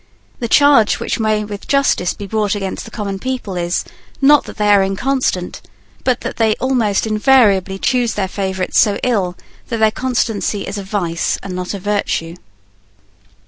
The 0.39 0.47
charge 0.47 0.99
which 0.99 1.19
may 1.19 1.43
with 1.43 1.67
justice 1.67 2.15
be 2.15 2.25
brought 2.25 2.55
against 2.55 2.85
the 2.85 2.89
common 2.89 3.19
people 3.19 3.55
is, 3.55 3.85
not 4.19 4.45
that 4.45 4.57
they 4.57 4.69
are 4.71 4.81
inconstant, 4.81 5.61
but 6.03 6.21
that 6.21 6.37
they 6.37 6.55
almost 6.55 7.05
invariably 7.05 7.77
choose 7.77 8.15
their 8.15 8.27
favourite 8.27 8.73
so 8.73 8.97
ill 9.03 9.37
that 9.67 9.77
their 9.77 9.91
constancy 9.91 10.63
is 10.65 10.79
a 10.79 10.83
vice 10.83 11.37
and 11.43 11.55
not 11.55 11.75
a 11.75 11.79
virtue. 11.79 12.33